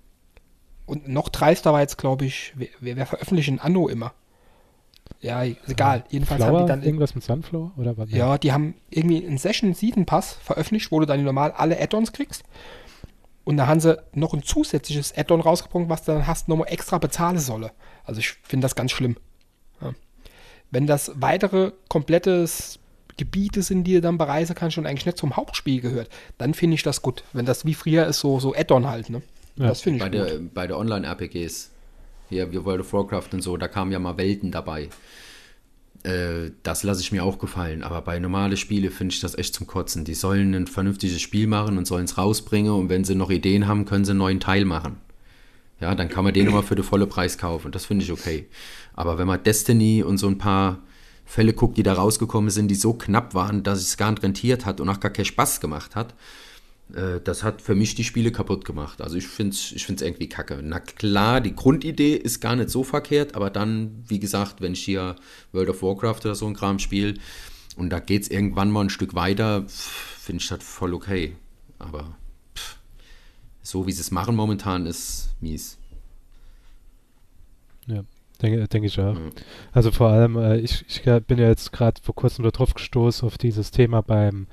[0.88, 4.14] und noch dreister war jetzt, glaube ich, wer, wer veröffentlicht in Anno immer?
[5.22, 6.04] Ja, ist egal.
[6.10, 8.12] Jedenfalls Flower, haben die dann irgendwas mit Sunflower oder was?
[8.12, 12.12] ja, die haben irgendwie einen Session Season Pass veröffentlicht, wo du dann normal alle Add-ons
[12.12, 12.44] kriegst.
[13.44, 16.98] Und da haben sie noch ein zusätzliches Add-on rausgebracht, was du dann hast, nochmal extra
[16.98, 17.72] bezahlen solle.
[18.04, 19.18] Also ich finde das ganz schlimm.
[19.82, 19.94] Ja.
[20.72, 22.80] Wenn das weitere komplettes
[23.18, 26.76] Gebiete sind, die du dann bereisen kannst und eigentlich nicht zum Hauptspiel gehört, dann finde
[26.76, 27.24] ich das gut.
[27.34, 29.22] Wenn das wie früher ist, so, so Add-on halt, ne?
[29.58, 29.68] Ja.
[29.68, 30.30] Das finde ich Bei gut.
[30.30, 31.72] der, bei der Online-RPGs,
[32.30, 34.90] hier wie World of Warcraft und so, da kamen ja mal Welten dabei.
[36.04, 37.84] Äh, das lasse ich mir auch gefallen.
[37.84, 40.06] Aber bei normalen Spielen finde ich das echt zum Kotzen.
[40.06, 42.72] Die sollen ein vernünftiges Spiel machen und sollen es rausbringen.
[42.72, 44.98] Und wenn sie noch Ideen haben, können sie einen neuen Teil machen.
[45.82, 47.72] Ja, dann kann man den nochmal für den vollen Preis kaufen.
[47.72, 48.48] Das finde ich okay.
[48.94, 50.80] Aber wenn man Destiny und so ein paar
[51.26, 54.66] Fälle guckt, die da rausgekommen sind, die so knapp waren, dass es gar nicht rentiert
[54.66, 56.14] hat und auch gar keinen Spaß gemacht hat,
[56.94, 59.02] äh, das hat für mich die Spiele kaputt gemacht.
[59.02, 60.60] Also ich finde es ich find's irgendwie kacke.
[60.64, 64.84] Na klar, die Grundidee ist gar nicht so verkehrt, aber dann, wie gesagt, wenn ich
[64.84, 65.16] hier
[65.52, 67.16] World of Warcraft oder so ein Kram spiele
[67.76, 71.36] und da geht es irgendwann mal ein Stück weiter, finde ich das voll okay.
[71.80, 72.16] Aber
[72.56, 72.78] pff,
[73.62, 75.78] so wie sie es machen momentan ist mies.
[77.88, 78.04] Ja,
[78.42, 79.14] denke, denke ich auch.
[79.14, 79.32] Mhm.
[79.72, 83.26] Also vor allem, äh, ich, ich äh, bin ja jetzt gerade vor kurzem darauf gestoßen,
[83.26, 84.48] auf dieses Thema beim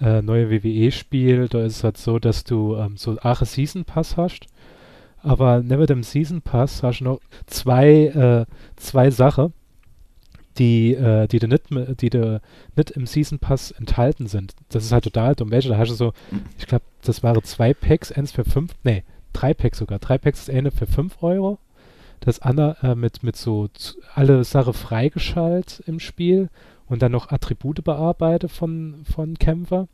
[0.00, 1.48] äh, neue WWE-Spiel.
[1.48, 4.46] Da ist es halt so, dass du ähm, so eine Season Pass hast.
[5.22, 9.52] Aber neben dem Season Pass hast du noch zwei, äh, zwei Sachen,
[10.58, 11.64] die, äh, die, du nicht,
[12.00, 12.40] die du
[12.76, 14.54] nicht im Season Pass enthalten sind.
[14.68, 15.50] Das ist halt total dumm.
[15.50, 15.68] Welche?
[15.68, 16.12] Da hast du so,
[16.58, 19.98] ich glaube, das waren zwei Packs, eins für fünf, nee, drei Packs sogar.
[19.98, 21.58] Drei Packs, das eine für fünf Euro
[22.20, 23.68] das andere äh, mit, mit so
[24.14, 26.48] alle Sache freigeschaltet im Spiel
[26.88, 29.88] und dann noch Attribute bearbeitet von, von Kämpfer.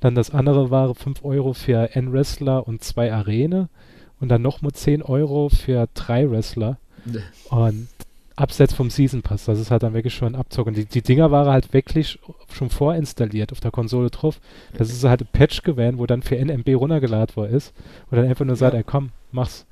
[0.00, 3.68] Dann das andere war 5 Euro für ein Wrestler und zwei Arene
[4.20, 6.78] und dann nochmal 10 Euro für drei Wrestler
[7.50, 7.88] und
[8.36, 9.44] abseits vom Season Pass.
[9.44, 10.66] Das ist halt dann wirklich schon ein Abzug.
[10.66, 12.18] Und die, die Dinger waren halt wirklich
[12.52, 14.40] schon vorinstalliert auf der Konsole drauf.
[14.76, 17.72] Das ist halt ein Patch gewesen, wo dann für NMB runtergeladen worden ist
[18.10, 18.80] und dann einfach nur sagt, Ja.
[18.80, 19.66] ey komm, mach's.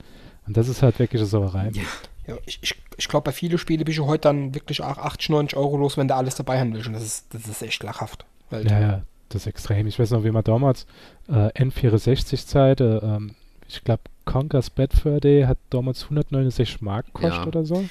[0.46, 1.70] Und das ist halt wirklich eine Sauerei.
[1.72, 1.82] Ja.
[2.26, 5.30] Ja, ich ich, ich glaube, bei vielen Spielen bist du heute dann wirklich auch 80,
[5.30, 6.86] 90 Euro los, wenn du alles dabei haben willst.
[6.86, 8.24] Und das ist, das ist echt lachhaft.
[8.50, 9.86] Weil Ja, ja, das ist extrem.
[9.86, 10.86] Ich weiß noch, wie man damals
[11.28, 13.34] äh, N64-Zeit, äh, ähm,
[13.68, 17.46] ich glaube, Conker's Bad Fur Day hat damals 169 Mark gekostet Ja.
[17.46, 17.84] oder so.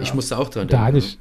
[0.00, 1.08] Ich musste auch dran Da hatte denken.
[1.08, 1.18] ich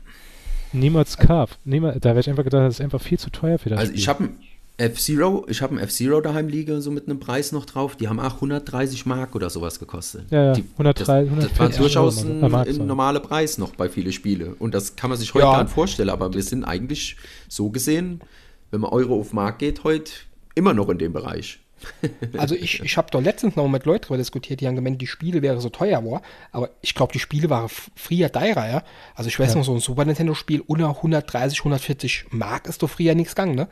[0.73, 1.59] niemals gekauft.
[1.65, 3.89] Niemals, da wäre ich einfach gedacht, das ist einfach viel zu teuer für das Also
[3.91, 3.99] Spiel.
[3.99, 4.29] ich habe
[4.77, 7.95] F-Zero, ich habe ein F-Zero daheim liegen, so mit einem Preis noch drauf.
[7.95, 10.25] Die haben auch 130 Mark oder sowas gekostet.
[10.29, 13.89] Ja, ja, die, 103, das, das war 140 durchaus ein, ein normaler Preis noch bei
[13.89, 14.55] vielen Spiele.
[14.59, 15.53] Und das kann man sich heute Ja.
[15.53, 18.21] gar nicht vorstellen, aber wir sind eigentlich so gesehen,
[18.69, 20.11] wenn man Euro auf Mark geht, heute
[20.53, 21.59] immer noch in dem Bereich.
[22.37, 25.07] Also ich, ich habe doch letztens noch mit Leuten darüber diskutiert, die haben gemeint, die
[25.07, 28.83] Spiele wären so teuer war, aber ich glaube, die Spiele waren früher teurer, ja.
[29.15, 33.15] Also ich weiß noch, so ein Super Nintendo-Spiel unter 130, 140 Mark ist doch früher
[33.15, 33.67] nichts gegangen, ne?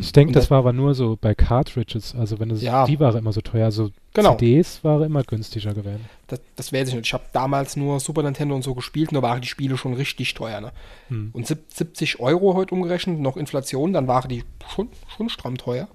[0.00, 2.12] Ich denke, das das- war aber nur so bei Cartridges.
[2.16, 2.84] Also wenn es, Ja.
[2.84, 3.66] die waren immer so teuer.
[3.66, 4.34] Also Genau.
[4.34, 6.04] CDs waren immer günstiger gewesen.
[6.26, 7.06] Das, das weiß ich nicht.
[7.06, 10.34] Ich habe damals nur Super Nintendo und so gespielt, nur waren die Spiele schon richtig
[10.34, 10.72] teuer, ne?
[11.08, 11.30] Hm.
[11.32, 15.86] Und sieb- 70 Euro heute umgerechnet, noch Inflation, dann waren die schon, schon stramm teuer.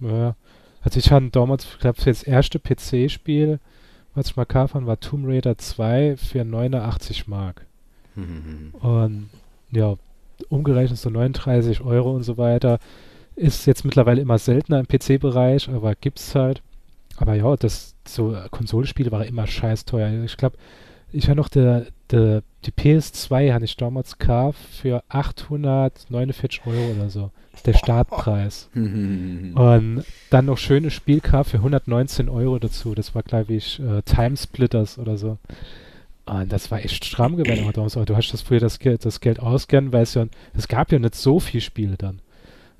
[0.00, 0.34] Ja.
[0.86, 3.58] Also ich hatte damals, ich glaube, für das erste PC-Spiel,
[4.14, 7.66] was ich mal gekauft habe, war Tomb Raider 2 für 89 Mark.
[8.78, 9.28] Und
[9.72, 9.96] ja,
[10.48, 12.78] umgerechnet so 39 Euro und so weiter.
[13.34, 16.62] Ist jetzt mittlerweile immer seltener im PC-Bereich, aber gibt's halt.
[17.16, 20.22] Aber ja, das so äh, Konsolenspiele waren immer scheiß teuer.
[20.22, 20.56] Ich glaube,
[21.12, 27.10] ich habe noch der, der, die PS2 habe ich damals gekauft für 849 Euro oder
[27.10, 27.30] so.
[27.64, 28.68] Der Startpreis.
[28.74, 32.94] Und dann noch schönes Spiel für 119 Euro dazu.
[32.94, 35.38] Das war, glaube ich, äh, Time Splitters oder so.
[36.26, 37.62] Und das war echt stramm gewesen.
[37.62, 37.94] aber damals.
[37.94, 40.98] Du hast das früher das Geld, das Geld ausgern, weil es ja, es gab ja
[40.98, 42.20] nicht so viele Spiele dann.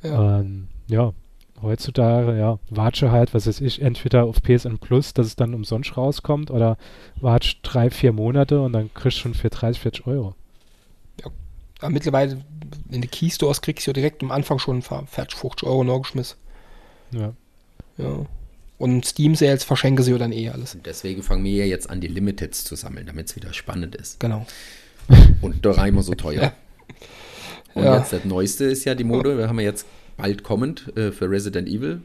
[0.03, 0.19] Ja.
[0.19, 1.12] Und ja,
[1.62, 5.97] heutzutage, ja, watsche halt, was weiß ich, entweder auf PSN Plus, dass es dann umsonst
[5.97, 6.77] rauskommt, oder
[7.21, 10.35] watsch drei, vier Monate und dann kriegst du schon für 30, 40 Euro.
[11.81, 12.42] Aber mittlerweile,
[12.87, 16.38] wenn du Keystores kriegst, du ja direkt am Anfang schon für 40, 50 Euro nachgeschmissen.
[17.11, 17.35] Ja.
[17.99, 18.27] Ja.
[18.79, 20.75] Und Steam Sales verschenken sie ja dann eh alles.
[20.75, 23.95] Und deswegen fangen wir ja jetzt an, die Limiteds zu sammeln, damit es wieder spannend
[23.95, 24.21] ist.
[24.21, 24.47] Genau.
[25.42, 26.53] Und da rein wir so teuer.
[27.75, 27.83] Ja.
[27.83, 27.99] Und Ja.
[27.99, 29.85] jetzt das Neueste ist ja die Mode, wir haben ja jetzt
[30.17, 32.03] bald kommend äh, für Resident Evil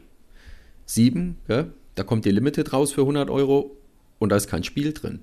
[0.86, 1.72] 7, gell?
[1.94, 3.70] da kommt die Limited raus für 100 Euro
[4.18, 5.20] und da ist kein Spiel drin.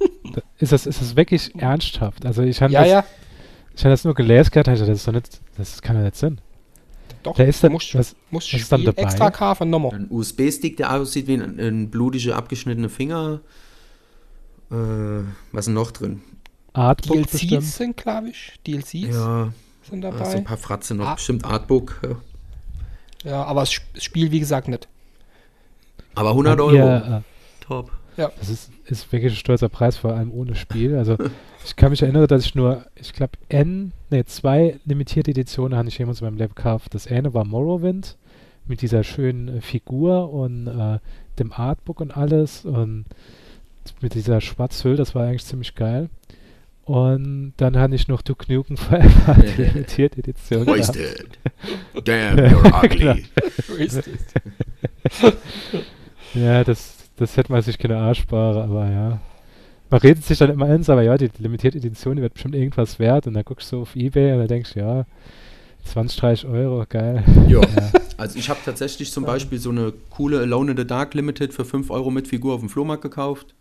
[0.58, 2.24] Ist das, ist das wirklich ernsthaft?
[2.26, 3.04] Also ich habe Ja, das, ja.
[3.76, 6.40] Ich habe das nur gelesen gehabt, das ist doch nicht, das kann doch nicht sein.
[7.22, 9.02] Doch, Da ist dann, musst, was, musst was ist dann dabei?
[9.02, 9.94] extra kaufen nochmal.
[9.94, 13.40] Ein USB-Stick, der aussieht wie ein, ein blutiger, abgeschnittener Finger.
[14.70, 14.74] Äh,
[15.52, 16.20] was ist denn noch drin?
[16.72, 17.62] Artbook DLCs bestimmt.
[17.64, 18.52] sind, glaube ich.
[18.66, 19.52] DLCs Ja,
[19.90, 20.40] sind so ein dabei.
[20.40, 21.06] paar Fratzen noch.
[21.06, 21.14] Ah.
[21.14, 22.00] Bestimmt Artbook.
[22.02, 23.30] Ja.
[23.30, 24.86] Ja, aber das Sp- das Spiel, wie gesagt, nicht.
[26.14, 26.74] Aber 100 Habt Euro.
[26.76, 27.90] ihr, äh, Top.
[28.16, 30.96] Das ist, ist wirklich ein stolzer Preis, vor allem ohne Spiel.
[30.96, 31.16] Also
[31.64, 35.88] ich kann mich erinnern, dass ich nur, ich glaube, N, ne, zwei limitierte Editionen habe
[35.88, 36.94] ich jemals in meinem Leben gekauft.
[36.94, 38.16] Das eine war Morrowind
[38.66, 40.98] mit dieser schönen äh, Figur und äh,
[41.40, 43.06] dem Artbook und alles und
[44.00, 46.08] mit dieser Schwarzhüll, das war eigentlich ziemlich geil.
[46.84, 50.66] Und dann hatte ich noch Duke Nukem Forever, die limitierte Edition.
[50.66, 50.80] gehabt.
[50.80, 51.38] Wasted.
[52.04, 52.82] Damn, you're Genau.
[52.82, 53.24] ugly.
[56.34, 59.20] Ja, das, das hätte man sich keine Arschbare, aber ja.
[59.90, 62.98] Man redet sich dann immer ins, aber ja, die limitierte Edition, die wird bestimmt irgendwas
[62.98, 63.26] wert.
[63.26, 65.06] Und dann guckst du auf Ebay und dann denkst du, ja,
[65.84, 67.22] 20, 30 Euro, geil.
[67.48, 67.60] Ja.
[67.60, 67.92] Ja.
[68.16, 71.64] Also ich habe tatsächlich zum Beispiel so eine coole Alone in the Dark Limited für
[71.64, 73.54] 5 Euro mit Figur auf dem Flohmarkt gekauft.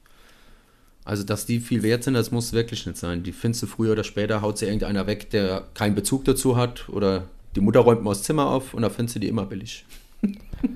[1.05, 3.23] Also, dass die viel wert sind, das muss wirklich nicht sein.
[3.23, 6.87] Die findest du früher oder später, haut sie irgendeiner weg, der keinen Bezug dazu hat.
[6.89, 9.85] Oder die Mutter räumt mal das Zimmer auf und da findest du die immer billig.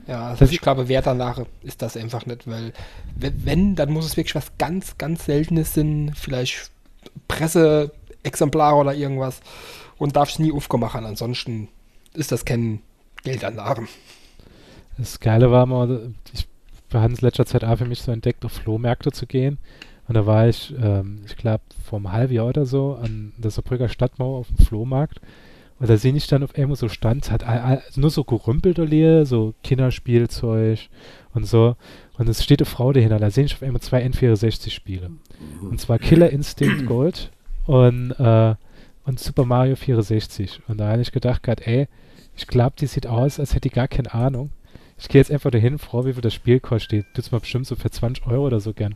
[0.06, 2.74] Ja, also ich glaube, Wert danach ist das einfach nicht, weil
[3.16, 6.72] we- wenn, dann muss es wirklich was ganz, ganz Seltenes sein, vielleicht
[7.30, 9.40] Presseexemplare oder irgendwas
[9.98, 10.96] und darf es nie aufgemacht.
[10.98, 11.70] Ansonsten
[12.13, 12.82] ist das kein
[13.24, 13.88] Geldanlagen.
[14.98, 16.48] Das Geile war mal, ich
[16.94, 19.58] hatte es letzter Zeit auch für mich so entdeckt, auf Flohmärkte zu gehen.
[20.08, 23.52] Und da war ich, ähm, ich glaube, vor einem halben Jahr oder so an der
[23.52, 25.20] Saarbrücker Stadtmauer auf dem Flohmarkt.
[25.80, 27.43] Und da sehe ich dann auf irgendwo so Stand, hat
[27.98, 30.80] nur so gerümpelt oder so Kinderspielzeug
[31.34, 31.76] und so.
[32.17, 35.12] Und es steht eine Frau dahinter, da sehe ich auf einmal zwei N64-Spiele.
[35.62, 37.32] Und zwar Killer Instinct Gold
[37.67, 38.56] und, äh,
[39.06, 40.62] und Super Mario 64.
[40.67, 41.88] Und da habe ich gedacht, grad, ey,
[42.36, 44.50] ich glaube, die sieht aus, als hätte die gar keine Ahnung.
[45.00, 47.06] Ich gehe jetzt einfach dahin, frage, wie viel das Spiel kostet.
[47.13, 48.96] Tut's mal bestimmt so für 20 Euro oder so gern.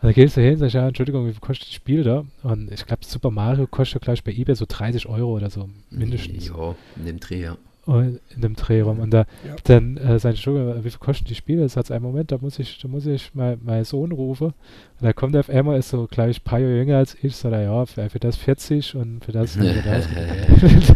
[0.00, 2.24] Und dann gehst du hin, sagst, ja, Entschuldigung, wie viel kostet das Spiel da?
[2.44, 5.68] Und ich glaube, Super Mario kostet, glaube ich, bei eBay so 30 Euro oder so,
[5.90, 6.46] mindestens.
[6.48, 7.56] Ja, in dem Dreh, ja.
[7.84, 9.00] Und in dem Dreh rum.
[9.00, 9.56] Und da Ja.
[9.64, 11.62] dann äh, sein Entschuldigung, wie viel kosten die Spiele?
[11.62, 14.48] Das hat einen Moment, da muss ich, da muss ich mal meinen Sohn rufen.
[14.48, 14.54] Und
[15.00, 17.34] da kommt er auf einmal, ist so, glaube ich, ein paar Jahre jünger als ich,
[17.34, 20.06] sagt er, ja, für, für das 40 und für das, für das.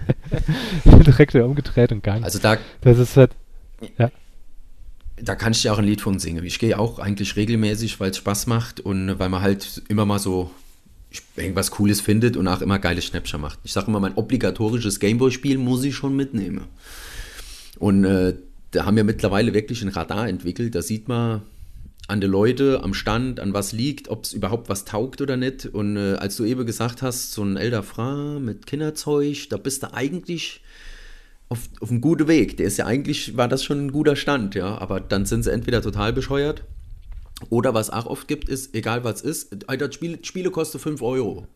[1.07, 2.23] Direkt wieder umgedreht und gang.
[2.25, 3.31] Also da, Das ist halt,
[5.23, 6.45] da kann ich dir auch ein Lied von singen.
[6.45, 10.19] Ich gehe auch eigentlich regelmäßig, weil es Spaß macht und weil man halt immer mal
[10.19, 10.51] so
[11.37, 13.59] irgendwas Cooles findet und auch immer geile Schnäppchen macht.
[13.65, 16.65] Ich sage immer, mein obligatorisches Gameboy-Spiel muss ich schon mitnehmen.
[17.79, 18.35] Und äh,
[18.71, 20.75] da haben wir mittlerweile wirklich ein Radar entwickelt.
[20.75, 21.43] Da sieht man
[22.09, 25.67] an die Leute, am Stand, an was liegt, ob es überhaupt was taugt oder nicht.
[25.67, 29.83] Und äh, als du eben gesagt hast, so ein älter Frau mit Kinderzeug, da bist
[29.83, 30.63] du eigentlich
[31.53, 32.57] auf, auf einem guten Weg.
[32.57, 34.79] Der ist ja eigentlich, war das schon ein guter Stand, ja.
[34.79, 36.65] Aber dann sind sie entweder total bescheuert
[37.51, 41.47] oder was auch oft gibt, ist, egal was ist, Alter, Spiele, Spiele kosten 5 Euro.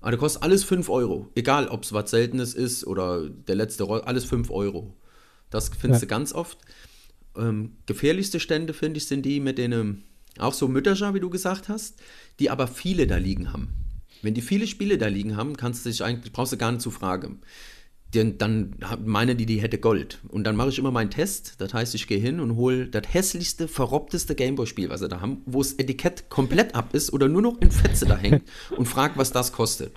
[0.00, 1.30] Also kostet alles 5 Euro.
[1.34, 4.94] Egal, ob es was Seltenes ist oder der letzte Roll, alles 5 Euro.
[5.50, 6.06] Das findest Ja.
[6.06, 6.58] du ganz oft.
[7.36, 10.04] Ähm, gefährlichste Stände, finde ich, sind die mit denen,
[10.38, 12.00] auch so Mütterchen, wie du gesagt hast,
[12.40, 13.68] die aber viele da liegen haben.
[14.22, 16.82] Wenn die viele Spiele da liegen haben, kannst du dich eigentlich, brauchst du gar nicht
[16.82, 17.40] zu fragen.
[18.14, 20.20] Denn dann meine die, die hätte Gold.
[20.28, 21.54] Und dann mache ich immer meinen Test.
[21.58, 25.42] Das heißt, ich gehe hin und hole das hässlichste, verrobbteste Gameboy-Spiel, was sie da haben,
[25.46, 28.42] wo das Etikett komplett ab ist oder nur noch in Fetze da hängt
[28.76, 29.92] und frage, was das kostet.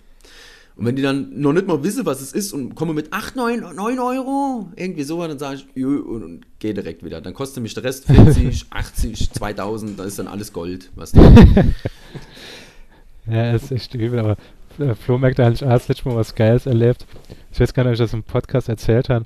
[0.78, 3.36] Und wenn die dann noch nicht mal wissen, was es ist und komme mit 8,
[3.36, 7.20] 9, 9 Euro, irgendwie so, dann sage ich, jö, und, und gehe direkt wieder.
[7.20, 10.92] Dann kostet mich der Rest 40, 80, 2000, da ist dann alles Gold.
[10.96, 11.14] Was
[13.28, 14.38] ja, ist echt übel, aber
[14.78, 17.08] äh, Flohmärkte habe ich auch das letzte Mal was Geiles erlebt.
[17.58, 19.26] Ich weiß gar nicht, ob ich das im Podcast erzählt habe.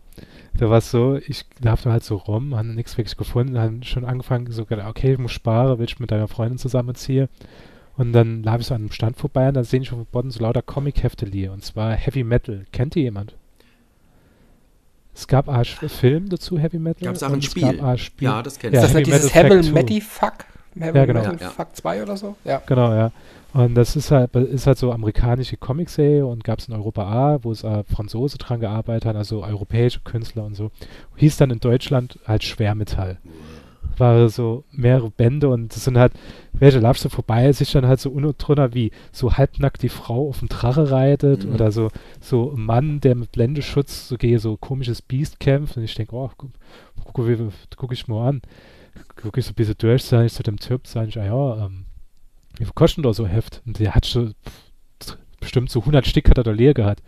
[0.53, 4.05] Da war es so, ich da halt so rum, haben nichts wirklich gefunden, haben schon
[4.05, 7.27] angefangen, so gedacht, okay, ich muss sparen, will ich mit deiner Freundin zusammenziehen.
[7.97, 10.05] Und dann laufe ich so an einem Stand vorbei und da sehe ich auf dem
[10.05, 12.65] Boden so lauter Comic-Hefte liegen, und zwar Heavy Metal.
[12.71, 13.35] Kennt ihr jemand?
[15.13, 17.05] Es gab auch einen Film dazu, Heavy Metal.
[17.05, 18.29] Gab's auch es gab auch ein Spiel.
[18.29, 19.11] Ja, das kennst Ja, ist das du.
[19.11, 20.33] nicht Heavy dieses Metal Fact Matty Fuck?
[20.75, 21.19] Hebel Ja, genau.
[21.19, 21.49] Metal Ja, ja.
[21.49, 22.37] Fuck 2 oder so?
[22.45, 22.61] Ja.
[22.65, 23.11] Genau, ja.
[23.53, 27.43] Und das ist halt, ist halt so amerikanische Comicserie und gab es in Europa A,
[27.43, 30.71] wo es äh, Franzose dran gearbeitet hat, also europäische Künstler und so.
[31.17, 33.17] Hieß dann in Deutschland halt Schwermetall.
[33.97, 36.13] War so mehrere Bände und das sind halt,
[36.53, 40.29] welche laufst du vorbei, sich dann halt so unten drunter wie so halbnackt die Frau
[40.29, 41.53] auf dem Drache reitet Mhm.
[41.53, 41.89] oder so,
[42.21, 46.15] so ein Mann, der mit Blendeschutz so gegen so komisches Biest kämpft und ich denke,
[46.15, 46.51] oh, guck,
[47.13, 48.41] guck, wie- guck ich mal an.
[49.21, 51.65] Guck ich so ein bisschen durch, sage ich zu dem Typ, sage ich, ah ja,
[51.65, 51.85] ähm,
[52.61, 53.61] wie viel kostet da so ein Heft?
[53.65, 54.35] Und der hat schon
[55.03, 57.01] pff, bestimmt so 100 Stück hat er da leer gehabt.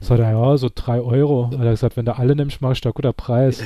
[0.00, 1.50] Sagt er, ja, so 3 Euro.
[1.52, 3.62] Hat er gesagt, wenn du alle nimmst, mach ich da guter Preis.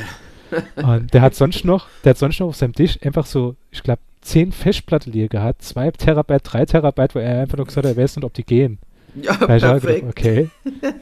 [0.77, 3.83] Und der hat sonst noch, der hat sonst noch auf seinem Tisch einfach so, ich
[3.83, 7.97] glaube, 10 Festplatten leer gehabt, 2 Terabyte, 3 Terabyte, wo er einfach nur gesagt hat,
[7.97, 8.79] er weiß nicht, ob die gehen.
[9.15, 9.87] Ja, perfekt.
[9.87, 10.51] gedacht, okay,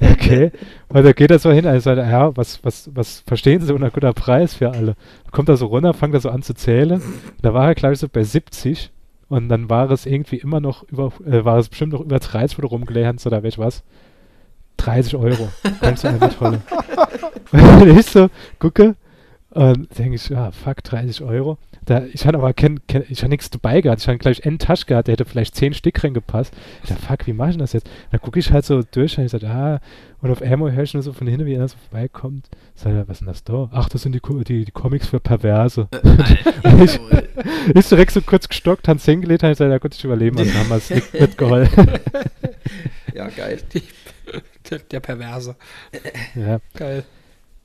[0.01, 0.53] okay.
[0.89, 3.75] Und da geht er so hin, also sagt, er, ja, was, was, was verstehen Sie
[3.75, 4.95] unter guter Preis für alle?
[5.31, 7.03] Kommt er so runter, fängt er so an zu zählen.
[7.43, 8.91] Da war er, glaube ich, so bei 70.
[9.29, 12.57] Und dann war es irgendwie immer noch über, äh, war es bestimmt noch über 30,
[12.57, 13.83] wo du rumgelernt oder welch was.
[14.79, 15.49] 30 Euro.
[15.81, 16.63] Kannst du tolle.
[17.53, 18.95] Und ich so gucke
[19.51, 21.59] und denke ich, ja, fuck, 30 Euro.
[21.85, 24.03] Da, ich hatte aber kein, kein, ich hatte nichts dabei gehabt.
[24.03, 26.55] Ich hatte gleich eine Tasche gehabt, der hätte vielleicht 10 Stück reingepasst.
[26.83, 27.89] Ich dachte, fuck, wie mache ich denn das jetzt?
[28.11, 29.81] Dann gucke ich halt so durch und ich sage, ah,
[30.21, 32.49] und auf einmal höre ich nur so von hinten, wie einer so vorbeikommt.
[32.75, 33.71] Sag ich, was ist denn das da?
[33.73, 35.89] Ach, das sind die, die, die Comics für Perverse.
[36.65, 37.01] Und ich,
[37.75, 40.53] ist direkt so kurz gestockt, Hans hingelegt, und ich sage, ja gut, ich überleben, also
[40.55, 41.91] haben wir es mitgeholfen.
[43.15, 43.61] Ja, geil.
[44.71, 45.57] Der, der Perverse.
[46.35, 46.61] ja.
[46.75, 47.05] Geil.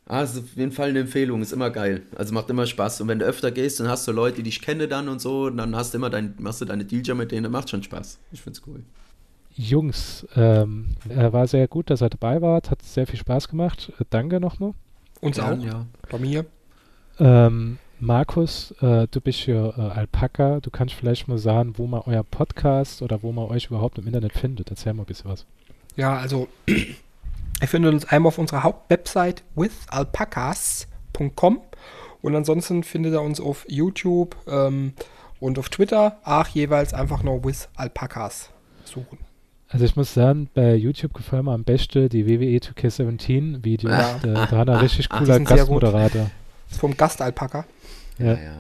[0.06, 2.02] Es ist auf jeden Fall eine Empfehlung, ist immer geil.
[2.16, 3.02] Also macht immer Spaß.
[3.02, 5.46] Und wenn du öfter gehst, dann hast du Leute, die dich kennen dann und so,
[5.46, 8.20] und dann hast du immer dein, machst du deine Dealer mit denen, macht schon Spaß.
[8.32, 8.84] Ich find's cool.
[9.56, 13.94] Jungs, ähm, äh, war sehr gut, dass ihr dabei wart, hat sehr viel Spaß gemacht.
[14.00, 14.74] Äh, danke nochmal.
[15.22, 15.64] Uns Ja, auch.
[15.64, 15.86] ja.
[16.10, 16.46] Bei mir.
[17.20, 20.60] Ähm, Markus, äh, du bist ja äh, Alpaka.
[20.60, 24.08] Du kannst vielleicht mal sagen, wo man euer Podcast oder wo man euch überhaupt im
[24.08, 24.70] Internet findet.
[24.70, 25.46] Erzähl mal ein bisschen was.
[25.96, 31.62] Ja, also ihr findet uns einmal auf unserer Hauptwebsite withalpacas.com
[32.22, 34.92] und ansonsten findet ihr uns auf YouTube ähm,
[35.40, 38.50] und auf Twitter auch jeweils einfach nur with Alpacas
[38.84, 39.20] suchen.
[39.70, 43.94] Also ich muss sagen, bei YouTube gefallen mir am besten die WWE 2K17 Videos.
[43.94, 44.20] Ja.
[44.22, 45.40] Da, da hat er richtig cooler.
[45.40, 46.30] Gastmoderator.
[46.78, 47.66] Vom Gastalpaka.
[48.20, 48.26] Ja.
[48.26, 48.52] Ja, ja.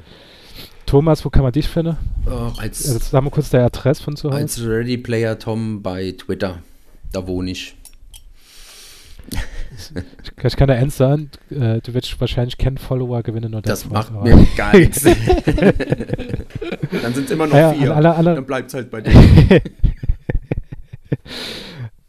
[0.85, 1.97] Thomas, wo kann man dich finden?
[2.27, 4.37] Oh, als, Also sagen wir kurz der Adresse von zu Hause.
[4.37, 6.59] als Ready Player Tom bei Twitter.
[7.11, 7.75] Da wohne ich.
[9.31, 9.91] Ich,
[10.43, 13.53] ich kann dir eins sagen, äh, du wirst wahrscheinlich keinen Follower gewinnen.
[13.55, 15.01] Oder Das macht aber- mir gar nichts.
[15.03, 15.15] dann
[17.13, 17.95] sind es immer noch Ja, vier.
[17.95, 19.11] alle, alle, Dann bleibt es halt bei dir.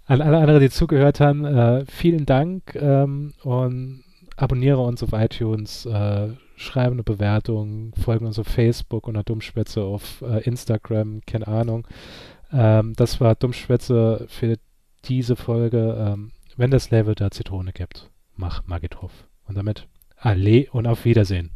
[0.06, 4.03] An alle anderen, die zugehört haben, äh, vielen Dank ähm, und
[4.36, 10.22] abonniere uns auf iTunes, äh, schreibe eine Bewertung, folge uns auf Facebook und Dummschwätze auf
[10.22, 11.86] äh, Instagram, keine Ahnung.
[12.52, 14.56] Ähm, das war Dummschwätze für
[15.04, 15.96] diese Folge.
[15.98, 19.12] Ähm, wenn das Level da Zitrone gibt, mach Magithof.
[19.46, 21.50] Und damit Alle und auf Wiedersehen.